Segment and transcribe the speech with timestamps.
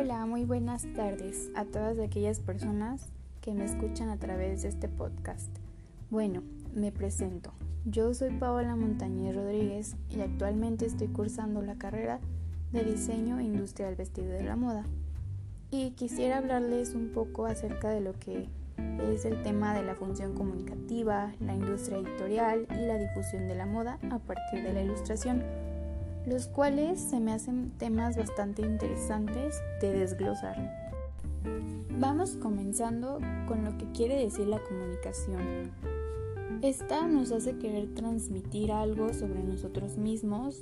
[0.00, 3.08] Hola, muy buenas tardes a todas aquellas personas
[3.40, 5.50] que me escuchan a través de este podcast.
[6.08, 7.52] Bueno, me presento.
[7.84, 12.20] Yo soy Paola Montañez Rodríguez y actualmente estoy cursando la carrera
[12.70, 14.84] de diseño industria del vestido de la moda.
[15.72, 18.48] Y quisiera hablarles un poco acerca de lo que
[19.12, 23.66] es el tema de la función comunicativa, la industria editorial y la difusión de la
[23.66, 25.42] moda a partir de la ilustración
[26.28, 30.56] los cuales se me hacen temas bastante interesantes de desglosar.
[31.98, 35.72] Vamos comenzando con lo que quiere decir la comunicación.
[36.62, 40.60] Esta nos hace querer transmitir algo sobre nosotros mismos,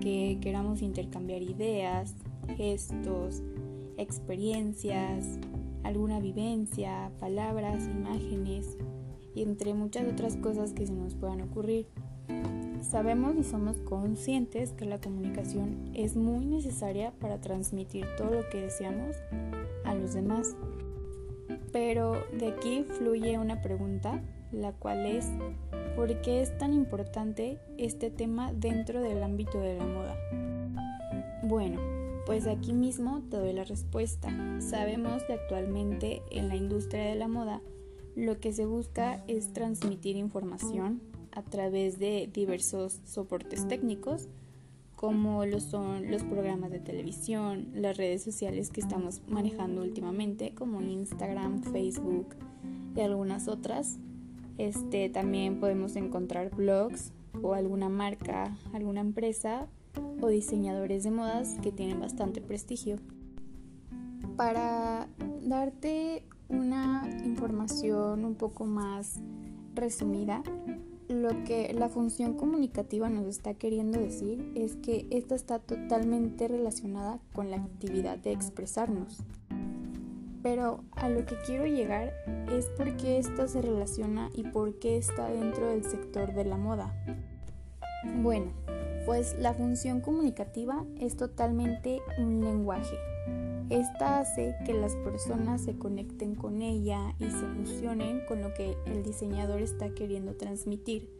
[0.00, 2.14] que queramos intercambiar ideas,
[2.56, 3.42] gestos,
[3.96, 5.38] experiencias,
[5.82, 8.76] alguna vivencia, palabras, imágenes
[9.34, 11.86] y entre muchas otras cosas que se nos puedan ocurrir.
[12.90, 18.60] Sabemos y somos conscientes que la comunicación es muy necesaria para transmitir todo lo que
[18.60, 19.16] deseamos
[19.84, 20.54] a los demás.
[21.72, 25.26] Pero de aquí fluye una pregunta, la cual es,
[25.96, 30.16] ¿por qué es tan importante este tema dentro del ámbito de la moda?
[31.42, 31.80] Bueno,
[32.26, 34.28] pues aquí mismo te doy la respuesta.
[34.60, 37.60] Sabemos que actualmente en la industria de la moda
[38.14, 41.00] lo que se busca es transmitir información,
[41.34, 44.28] a través de diversos soportes técnicos
[45.04, 50.80] como lo son los programas de televisión, las redes sociales que estamos manejando últimamente como
[50.80, 52.28] Instagram, Facebook
[52.96, 53.98] y algunas otras.
[54.56, 57.12] Este, también podemos encontrar blogs
[57.42, 59.66] o alguna marca, alguna empresa
[60.22, 62.96] o diseñadores de modas que tienen bastante prestigio.
[64.36, 65.08] Para
[65.42, 69.20] darte una información un poco más
[69.74, 70.42] resumida,
[71.24, 77.18] lo que la función comunicativa nos está queriendo decir es que esta está totalmente relacionada
[77.32, 79.22] con la actividad de expresarnos.
[80.42, 82.12] Pero a lo que quiero llegar
[82.52, 86.58] es por qué esto se relaciona y por qué está dentro del sector de la
[86.58, 86.94] moda.
[88.20, 88.52] Bueno,
[89.06, 92.98] pues la función comunicativa es totalmente un lenguaje.
[93.70, 98.76] Esta hace que las personas se conecten con ella y se emocionen con lo que
[98.86, 101.10] el diseñador está queriendo transmitir.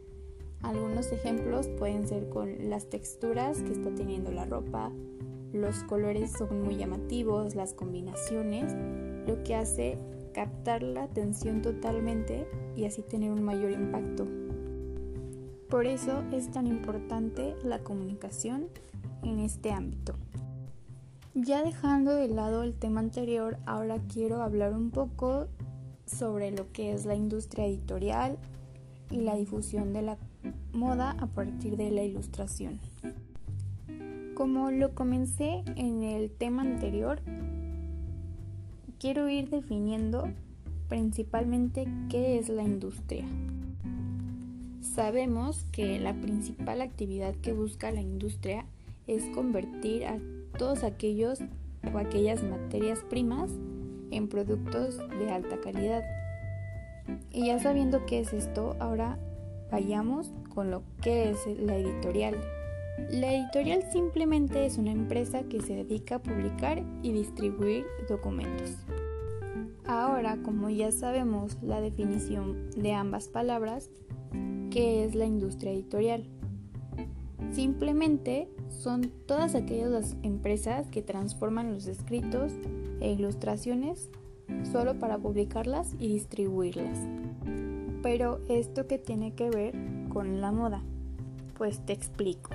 [0.61, 4.91] Algunos ejemplos pueden ser con las texturas que está teniendo la ropa,
[5.55, 8.75] los colores son muy llamativos, las combinaciones,
[9.25, 9.97] lo que hace
[10.33, 12.45] captar la atención totalmente
[12.75, 14.27] y así tener un mayor impacto.
[15.69, 18.67] Por eso es tan importante la comunicación
[19.23, 20.15] en este ámbito.
[21.37, 25.49] Ya dejando de lado el tema anterior, ahora quiero hablar un poco
[26.05, 28.37] sobre lo que es la industria editorial
[29.11, 30.17] y la difusión de la
[30.71, 32.79] moda a partir de la ilustración.
[34.33, 37.19] Como lo comencé en el tema anterior,
[38.97, 40.29] quiero ir definiendo
[40.87, 43.25] principalmente qué es la industria.
[44.79, 48.65] Sabemos que la principal actividad que busca la industria
[49.05, 50.17] es convertir a
[50.57, 51.39] todos aquellos
[51.93, 53.51] o aquellas materias primas
[54.11, 56.03] en productos de alta calidad.
[57.31, 59.19] Y ya sabiendo qué es esto, ahora
[59.71, 62.35] vayamos con lo que es la editorial.
[63.11, 68.77] La editorial simplemente es una empresa que se dedica a publicar y distribuir documentos.
[69.85, 73.91] Ahora, como ya sabemos la definición de ambas palabras,
[74.71, 76.27] ¿qué es la industria editorial?
[77.51, 82.51] Simplemente son todas aquellas empresas que transforman los escritos
[82.99, 84.09] e ilustraciones
[84.71, 86.99] solo para publicarlas y distribuirlas.
[88.01, 89.73] Pero esto que tiene que ver
[90.09, 90.83] con la moda,
[91.57, 92.51] pues te explico.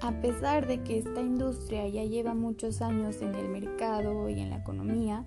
[0.00, 4.50] A pesar de que esta industria ya lleva muchos años en el mercado y en
[4.50, 5.24] la economía,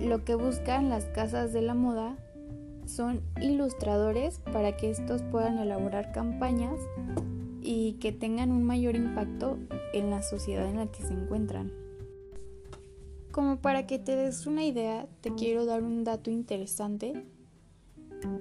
[0.00, 2.16] lo que buscan las casas de la moda
[2.86, 6.78] son ilustradores para que estos puedan elaborar campañas
[7.74, 9.58] y que tengan un mayor impacto
[9.94, 11.72] en la sociedad en la que se encuentran.
[13.30, 17.24] Como para que te des una idea, te quiero dar un dato interesante,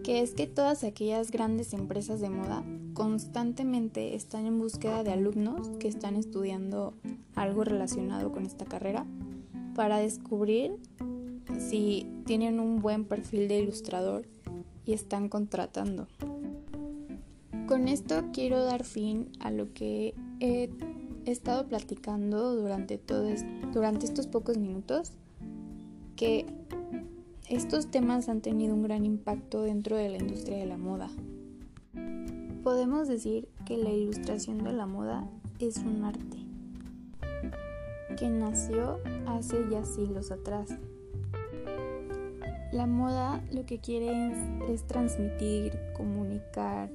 [0.03, 5.69] que es que todas aquellas grandes empresas de moda constantemente están en búsqueda de alumnos
[5.79, 6.93] que están estudiando
[7.33, 9.05] algo relacionado con esta carrera
[9.75, 10.75] para descubrir
[11.57, 14.27] si tienen un buen perfil de ilustrador
[14.85, 16.07] y están contratando.
[17.71, 20.69] Con esto quiero dar fin a lo que he
[21.25, 22.99] estado platicando durante,
[23.71, 25.13] durante estos pocos minutos,
[26.17, 26.45] que
[27.47, 31.09] estos temas han tenido un gran impacto dentro de la industria de la moda.
[32.61, 35.29] Podemos decir que la ilustración de la moda
[35.59, 36.39] es un arte.
[38.17, 40.77] que nació hace ya siglos atrás.
[42.73, 44.33] La moda lo que quiere
[44.69, 46.89] es, transmitir, comunicar.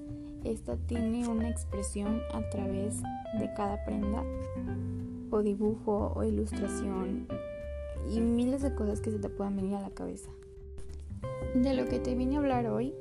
[0.47, 3.03] Esta tiene una expresión a través
[3.37, 4.23] de cada prenda
[5.33, 7.27] o dibujo o ilustración
[8.15, 10.31] y miles de cosas que se te puedan venir a la cabeza.
[11.57, 12.95] De lo que te vine a hablar hoy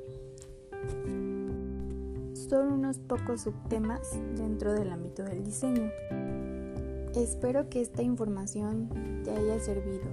[2.34, 5.88] son unos pocos subtemas dentro del ámbito del diseño.
[7.14, 10.08] Espero que esta información te haya servido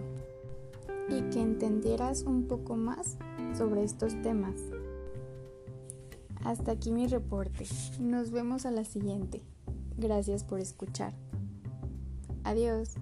[1.09, 3.17] y que entendieras un poco más
[3.57, 4.53] sobre estos temas.
[6.43, 7.65] Hasta aquí mi reporte.
[7.99, 9.41] Nos vemos a la siguiente.
[9.97, 11.13] Gracias por escuchar.
[12.43, 12.95] Adiós.